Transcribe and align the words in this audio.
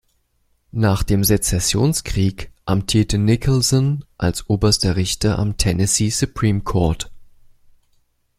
Nach 0.71 1.03
dem 1.03 1.23
Sezessionskrieg 1.23 2.51
amtierte 2.65 3.19
Nicholson 3.19 4.03
als 4.17 4.49
oberster 4.49 4.95
Richter 4.95 5.37
am 5.37 5.57
Tennessee 5.57 6.09
Supreme 6.09 6.61
Court. 6.61 7.11